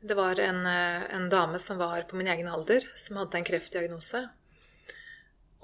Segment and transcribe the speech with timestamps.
[0.00, 4.20] Det var en, en, dame som var på min egen alder, som hadde en kreftdiagnose.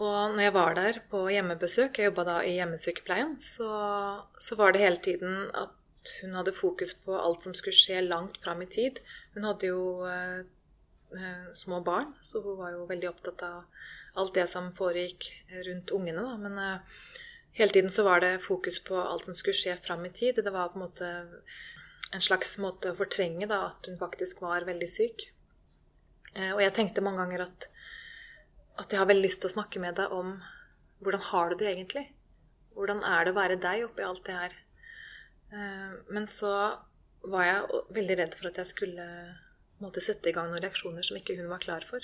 [0.02, 3.68] Og når jeg var der på hjemmebesøk, jeg jobba da i hjemmesykepleien, så,
[4.42, 8.40] så, var det hele tiden at hun hadde fokus på alt som skulle skje langt
[8.42, 8.98] fram i tid.
[9.36, 10.40] Hun hadde jo eh,
[11.14, 13.62] eh, små barn, så hun var jo veldig opptatt av
[14.18, 15.30] alt det som foregikk
[15.68, 16.26] rundt ungene.
[16.26, 16.34] Da.
[16.42, 17.06] Men eh,
[17.60, 20.42] hele tiden så var det fokus på alt som skulle skje fram i tid.
[20.42, 21.12] Det var på en måte
[22.14, 25.26] en slags måte å fortrenge da, at hun faktisk var veldig syk.
[26.34, 27.70] Eh, og jeg tenkte mange ganger at
[28.82, 30.34] at jeg har veldig lyst til å snakke med deg om
[31.04, 32.08] hvordan har du det egentlig?
[32.74, 34.56] Hvordan er det å være deg oppi alt det her?
[35.54, 36.50] Eh, men så
[37.34, 39.06] var jeg veldig redd for at jeg skulle
[39.82, 42.02] måtte sette i gang noen reaksjoner som ikke hun var klar for.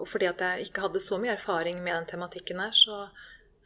[0.00, 3.04] Og fordi at jeg ikke hadde så mye erfaring med den tematikken her, så,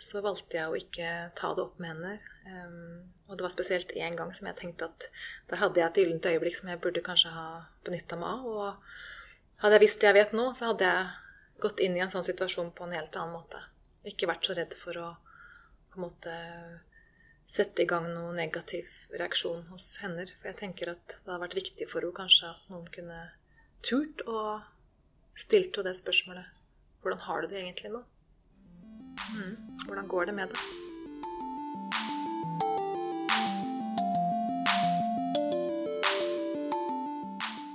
[0.02, 2.14] så valgte jeg å ikke ta det opp med henne.
[2.46, 5.08] Um, og det var spesielt én gang som jeg tenkte at
[5.50, 7.46] der hadde jeg et gyllent øyeblikk som jeg burde kanskje ha
[7.86, 8.50] benytta meg av.
[8.50, 12.12] Og hadde jeg visst det jeg vet nå, så hadde jeg gått inn i en
[12.12, 13.62] sånn situasjon på en helt annen måte.
[14.06, 15.08] Ikke vært så redd for å
[15.92, 16.34] på en måte
[17.56, 20.26] sette i gang noen negativ reaksjon hos henne.
[20.38, 23.22] For jeg tenker at det har vært viktig for henne kanskje at noen kunne
[23.86, 24.42] turt å
[25.36, 26.52] stilte henne det spørsmålet.
[27.00, 28.02] Hvordan har du det egentlig nå?
[29.26, 29.65] Mm.
[29.86, 30.58] Hvordan går det med deg?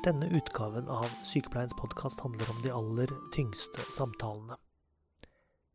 [0.04, 4.58] Denne utgaven av Sykepleiens podkast handler om de aller tyngste samtalene.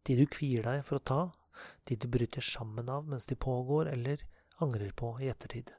[0.05, 1.20] De du kvier deg for å ta,
[1.89, 4.27] de du bryter sammen av mens de pågår, eller
[4.61, 5.73] angrer på i ettertid.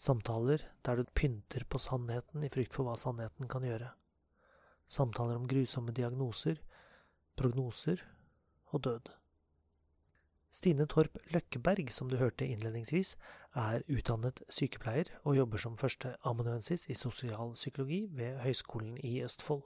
[0.00, 3.92] Samtaler der du pynter på sannheten i frykt for hva sannheten kan gjøre.
[4.88, 6.62] Samtaler om grusomme diagnoser,
[7.36, 8.06] prognoser
[8.72, 9.19] og død.
[10.50, 13.14] Stine Torp Løkkeberg, som du hørte innledningsvis,
[13.54, 19.62] er utdannet sykepleier og jobber som førsteamanuensis i sosialpsykologi ved Høgskolen i Østfold.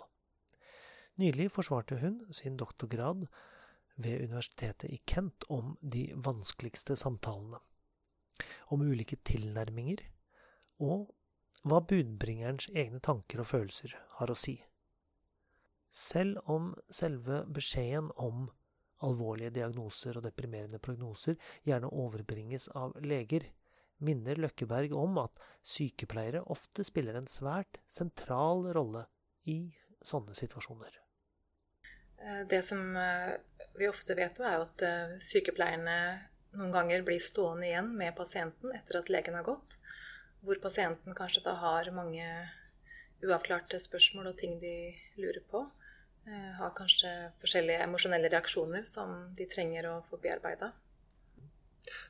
[1.16, 3.24] Nylig forsvarte hun sin doktorgrad
[3.96, 7.62] ved Universitetet i Kent om de vanskeligste samtalene,
[8.68, 10.02] om ulike tilnærminger,
[10.84, 11.14] og
[11.64, 14.58] hva budbringerens egne tanker og følelser har å si.
[15.94, 18.50] Selv om selve beskjeden om
[19.02, 23.46] alvorlige diagnoser og deprimerende prognoser gjerne overbringes av leger,
[24.04, 29.06] minner Løkkeberg om at sykepleiere ofte spiller en svært sentral rolle
[29.50, 29.58] i
[30.04, 30.98] sånne situasjoner.
[32.24, 33.34] Eh, det som eh,
[33.78, 35.96] vi ofte vet, er at eh, sykepleierne
[36.54, 39.78] noen ganger blir stående igjen med pasienten etter at legen har gått,
[40.44, 42.26] hvor pasienten kanskje da har mange
[43.24, 44.74] uavklarte spørsmål og ting de
[45.20, 45.64] lurer på.
[46.26, 47.10] Eh, har kanskje
[47.42, 50.70] forskjellige emosjonelle reaksjoner som de trenger å få bearbeida.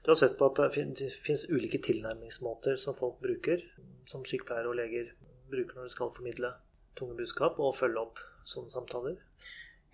[0.03, 3.65] Du har sett på at det finnes ulike tilnærmingsmåter som folk bruker,
[4.07, 5.11] som sykepleiere og leger
[5.51, 6.53] bruker når de skal formidle
[6.95, 9.17] tunge budskap og følge opp sånne samtaler?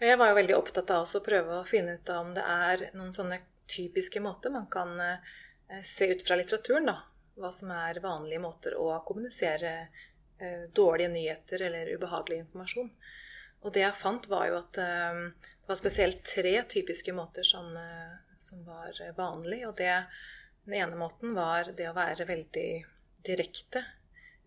[0.01, 3.15] Jeg var jo veldig opptatt av å prøve å finne ut om det er noen
[3.17, 6.99] sånne typiske måter man kan eh, se ut fra litteraturen, da.
[7.41, 12.91] Hva som er vanlige måter å kommunisere eh, dårlige nyheter eller ubehagelig informasjon.
[13.61, 17.69] Og det jeg fant, var jo at uh, det var spesielt tre typiske måter som,
[17.77, 19.63] uh, som var vanlig.
[19.69, 19.93] Og det,
[20.65, 22.71] den ene måten var det å være veldig
[23.27, 23.85] direkte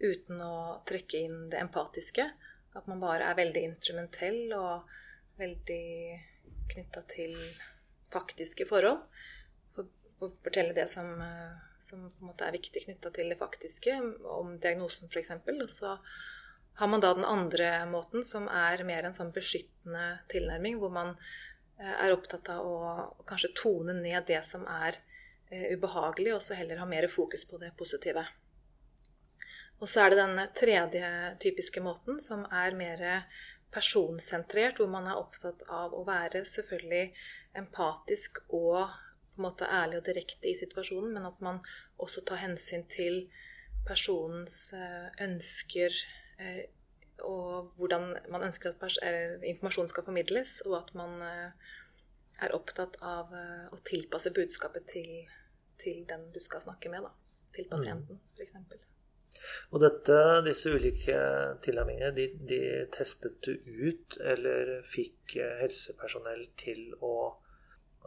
[0.01, 2.25] uten å trekke inn det empatiske.
[2.73, 4.89] At man bare er veldig instrumentell og
[5.37, 5.85] veldig
[6.73, 7.37] knytta til
[8.13, 9.03] faktiske forhold.
[9.75, 13.37] For, for fortelle det som, uh, som på en måte er viktig knytta til det
[13.37, 15.35] faktiske, om diagnosen f.eks.
[15.37, 15.99] Og så
[16.79, 21.13] har man da den andre måten, som er mer en sånn beskyttende tilnærming, hvor man
[21.13, 22.77] eh, er opptatt av å
[23.29, 24.97] kanskje tone ned det som er
[25.51, 28.25] eh, ubehagelig, og så heller ha mer fokus på det positive.
[29.81, 31.07] Og så er det den tredje
[31.43, 33.01] typiske måten, som er mer
[33.73, 37.07] personsentrert, hvor man er opptatt av å være selvfølgelig
[37.57, 38.93] empatisk og
[39.33, 41.59] på en måte ærlig og direkte i situasjonen, men at man
[42.01, 43.23] også tar hensyn til
[43.87, 45.95] personens eh, ønsker,
[47.23, 48.97] og hvordan man ønsker at
[49.45, 51.73] informasjon skal formidles, og at man eh,
[52.43, 55.11] er opptatt av eh, å tilpasse budskapet til,
[55.81, 57.13] til den du skal snakke med, da.
[57.53, 58.33] Til pasienten, mm.
[58.39, 58.89] f.eks.
[59.73, 61.15] Og dette, disse ulike
[61.65, 62.61] tilnærmingene, de, de,
[62.93, 63.53] testet du
[63.89, 67.13] ut, eller fikk helsepersonell til å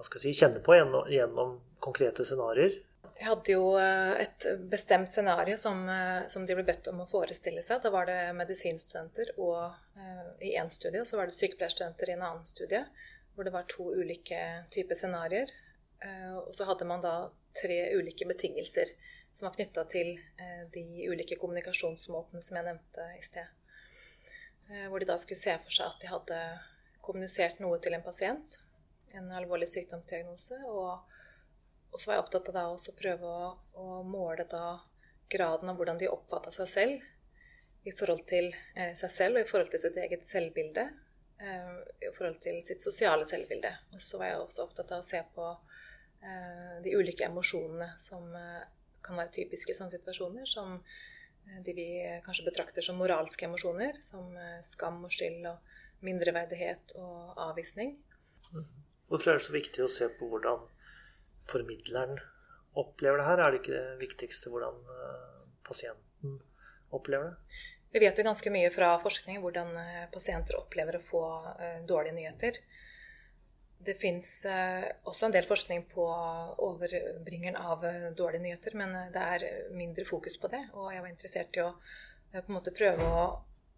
[0.02, 2.78] si, kjenne på gjennom, gjennom konkrete scenarioer?
[3.18, 7.08] Jeg hadde jo eh, et bestemt scenario som, eh, som, de ble bedt om å
[7.10, 7.82] forestille seg.
[7.84, 12.16] Da var det medisinstudenter og, uh, i én studie, og så var det sykepleierstudenter i
[12.16, 12.84] en annen studie.
[13.34, 14.40] Hvor det var to ulike
[14.72, 15.50] typer scenarioer.
[16.46, 17.12] Og så hadde man da
[17.56, 18.92] tre ulike betingelser
[19.36, 23.50] som var knytta til eh, de ulike kommunikasjonsmåtene som jeg nevnte i sted.
[24.70, 26.38] Eh, hvor de da skulle se for seg at de hadde
[27.04, 28.56] kommunisert noe til en pasient,
[29.12, 30.62] en alvorlig sykdomsdiagnose.
[30.72, 31.12] Og,
[31.96, 34.76] og så var jeg opptatt av da også prøve å, å måle da
[35.32, 39.48] graden av hvordan de oppfatta seg selv i forhold til eh, seg selv og i
[39.48, 40.84] forhold til sitt eget selvbilde.
[41.40, 41.72] Eh,
[42.04, 43.72] I forhold til sitt sosiale selvbilde.
[43.96, 48.28] Og så var jeg også opptatt av å se på eh, de ulike emosjonene som
[49.06, 50.44] kan være typiske i sånne situasjoner.
[50.52, 50.76] Som
[51.64, 51.88] de vi
[52.26, 54.02] kanskje betrakter som moralske emosjoner.
[54.04, 57.96] Som skam og skyld og mindreverdighet og avvisning.
[59.08, 60.66] Hvorfor er det så viktig å se på hvordan
[61.50, 62.18] formidleren
[62.76, 63.42] opplever det her?
[63.42, 64.78] Er det ikke det viktigste hvordan
[65.66, 66.38] pasienten
[66.94, 67.56] opplever det?
[67.96, 71.22] Vi vet jo ganske mye fra forskning hvordan eh, pasienter opplever å få
[71.54, 72.58] eh, dårlige nyheter.
[73.86, 76.04] Det fins eh, også en del forskning på
[76.66, 77.86] overbringeren av
[78.18, 80.60] dårlige nyheter, men det er mindre fokus på det.
[80.74, 81.70] Og jeg var interessert i å
[82.34, 83.24] på en måte prøve å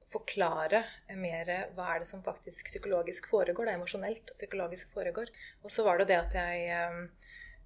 [0.09, 0.81] forklare
[1.21, 3.69] mer hva er det som faktisk psykologisk foregår.
[3.69, 5.31] Det er emosjonelt og psykologisk foregår.
[5.63, 7.11] Og så var det det at jeg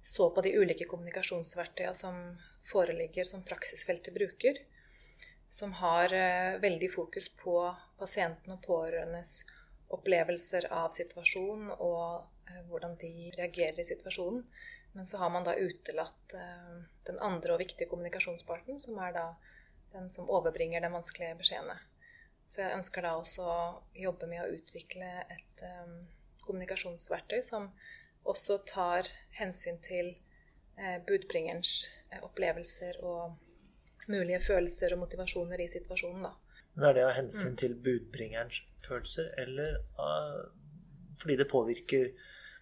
[0.03, 2.19] så på de ulike kommunikasjonsverktøyene som
[2.67, 4.59] foreligger som praksisfeltet bruker
[5.53, 7.59] som har eh, veldig fokus på
[7.99, 9.33] pasienten og pårørendes
[9.93, 14.41] opplevelser av situasjonen og eh, hvordan de reagerer i situasjonen.
[14.97, 16.71] Men så har man da utelatt eh,
[17.05, 19.27] den andre og viktige kommunikasjonsparten, som er da
[19.93, 21.77] den som overbringer den vanskelige beskjedene.
[22.49, 23.61] Så jeg ønsker da også å
[24.07, 25.67] jobbe med å utvikle et
[26.47, 27.69] kommunikasjonsverktøy som
[28.29, 30.13] også tar hensyn til
[30.79, 31.73] uh, budbringerens
[32.11, 33.35] uh, opplevelser og
[34.11, 36.23] mulige følelser og motivasjoner i situasjonen.
[36.25, 36.33] Da.
[36.75, 37.57] Men Er det av hensyn mm.
[37.61, 40.45] til budbringerens følelser, eller uh,
[41.21, 42.09] fordi det påvirker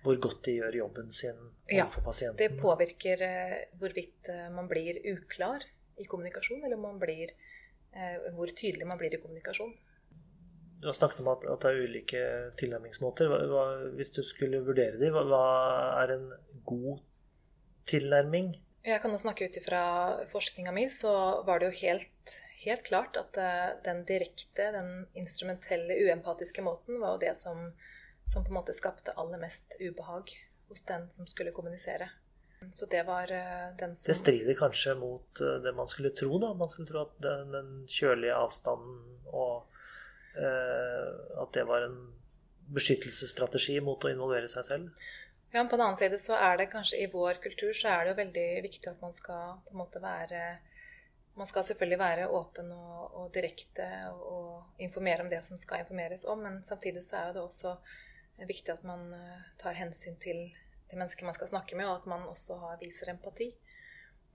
[0.02, 2.40] hvor godt de gjør jobben sin overfor ja, pasienten?
[2.42, 5.66] Det påvirker uh, hvorvidt man blir uklar
[6.02, 7.30] i kommunikasjon, eller man blir,
[8.34, 9.74] hvor tydelig man blir i kommunikasjon.
[10.82, 12.26] Du har snakket om at, at det er ulike
[12.58, 13.30] tilnærmingsmåter.
[13.30, 13.66] Hva, hva,
[14.00, 15.46] hvis du skulle vurdere dem, hva, hva
[16.02, 16.28] er en
[16.66, 17.04] god
[17.90, 18.56] tilnærming?
[18.82, 19.82] Jeg kan jo snakke ut ifra
[20.32, 21.12] forskninga mi, så
[21.46, 27.14] var det jo helt, helt, klart at eh, den direkte, den instrumentelle, uempatiske måten var
[27.16, 27.68] jo det som,
[28.26, 30.34] som, på en måte skapte aller mest ubehag
[30.72, 32.10] hos den som skulle kommunisere.
[32.74, 36.42] Så det var eh, den som Det strider kanskje mot eh, det man skulle tro,
[36.42, 36.54] da.
[36.58, 39.70] Man skulle tro at den, den kjølige avstanden og
[40.32, 41.98] at det var en
[42.72, 45.02] beskyttelsesstrategi mot å involvere seg selv.
[45.52, 48.06] Ja, men På den annen side så er det kanskje i vår kultur så er
[48.06, 50.44] det jo veldig viktig at man skal på en måte være
[51.36, 55.80] Man skal selvfølgelig være åpen og, og direkte og, og, informere om det som skal
[55.86, 57.72] informeres om, men samtidig så er det også
[58.50, 60.42] viktig at man eh, tar hensyn til
[60.92, 63.48] de mennesker man skal snakke med, og at man også har, viser empati.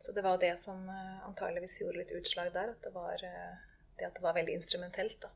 [0.01, 2.73] Så det var jo det som eh, antageligvis gjorde litt utslag der.
[2.73, 3.61] At det var eh,
[3.99, 5.21] det at det var veldig instrumentelt.
[5.21, 5.29] da.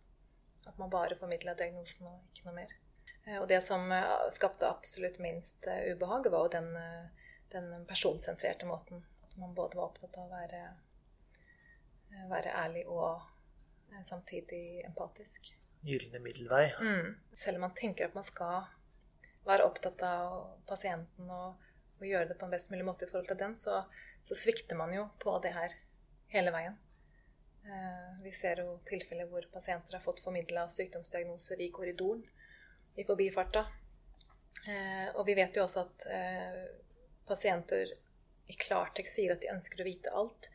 [0.68, 2.74] At man bare formidla diagnosen og ikke noe mer.
[3.24, 6.70] Eh, og det som eh, skapte absolutt minst eh, ubehag, var jo den,
[7.52, 9.04] den personsentrerte måten.
[9.24, 10.62] At man både var opptatt av å være,
[12.30, 13.20] være ærlig og
[14.06, 15.52] samtidig empatisk.
[15.86, 16.68] Gylne middelvei.
[16.80, 17.16] Mm.
[17.34, 18.68] Selv om man tenker at man skal
[19.46, 20.34] være opptatt av
[20.68, 21.56] pasienten og,
[21.98, 23.80] og, gjøre det på en best mulig måte i forhold til den, så,
[24.26, 25.74] så svikter man jo på det her
[26.34, 26.76] hele veien.
[28.24, 32.24] Vi ser jo tilfeller hvor pasienter har fått formidla sykdomsdiagnoser i korridoren
[32.96, 33.66] i forbifarta.
[34.66, 36.62] Eh, og vi vet jo også at eh,
[37.28, 37.94] pasienter
[38.50, 40.50] i klartekst sier at de ønsker å vite alt,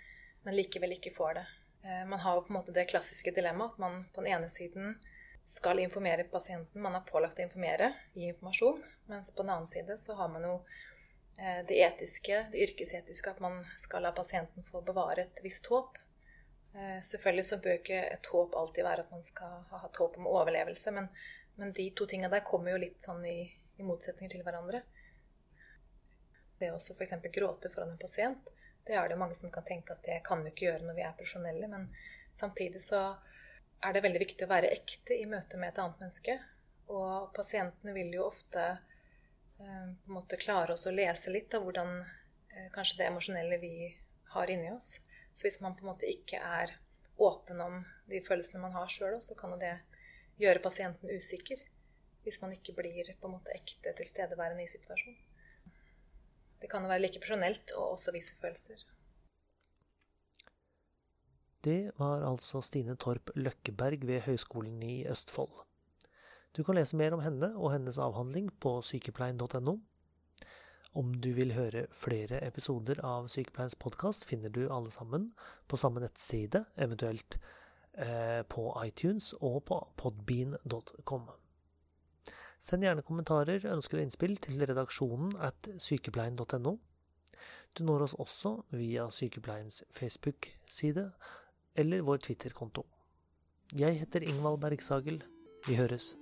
[0.45, 1.45] men likevel ikke får det.
[1.85, 4.49] Eh, man har jo på en måte det klassiske dilemmaet at man på den ene
[4.51, 4.97] siden
[5.45, 8.81] skal informere pasienten, man er pålagt å informere, gi informasjon,
[9.11, 10.55] mens på den annen side så har man jo
[11.37, 15.97] eh, det etiske, det yrkesetiske, at man skal la pasienten få bevare et visst håp.
[16.75, 20.19] Eh, selvfølgelig så bør ikke et håp alltid være at man skal ha hatt håp
[20.19, 21.09] om overlevelse, men
[21.55, 23.39] men de to tinga der kommer jo litt sånn i,
[23.77, 24.81] i motsetning til hverandre.
[26.59, 27.15] Det å f.eks.
[27.31, 28.51] gråte foran en pasient,
[28.87, 31.05] det er det mange som kan tenke at det kan vi ikke gjøre når vi
[31.05, 31.69] er profesjonelle.
[31.71, 31.87] Men
[32.35, 33.05] samtidig så
[33.83, 36.37] er det veldig viktig å være ekte i møte med et annet menneske.
[36.91, 38.67] Og pasientene vil jo ofte
[39.57, 43.75] eh, klare oss å lese litt av hvordan eh, kanskje det emosjonelle vi
[44.35, 44.97] har inni oss.
[45.35, 46.73] Så hvis man på en måte ikke er
[47.21, 49.75] åpen om de følelsene man har sjøl, så kan jo det
[50.39, 51.61] gjøre pasienten usikker
[52.25, 55.19] hvis man ikke blir på en måte ekte tilstedeværende i situasjonen.
[56.61, 58.79] Det kan jo være like personelt og også vise følelser.
[61.65, 65.53] Det var altså Stine Torp Løkkeberg ved Høgskolen i Østfold.
[66.57, 69.75] Du kan lese mer om henne og hennes avhandling på sykepleien.no.
[70.95, 75.33] Om du vil høre flere episoder av Sykepleiens podkast, finner du alle sammen
[75.67, 77.35] på samme nettside, eventuelt
[77.99, 81.27] eh, på iTunes og på podbean.com.
[82.63, 86.77] Send gjerne kommentarer, ønsker og innspill til redaksjonen at sykepleien.no.
[87.75, 91.09] Du når oss også via Sykepleiens Facebook-side
[91.75, 92.87] eller vår Twitter-konto.
[93.75, 95.25] Jeg heter Ingvald Bergsagel.
[95.67, 96.13] Vi høres.